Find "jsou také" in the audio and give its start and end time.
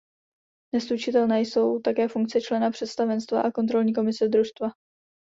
1.41-2.07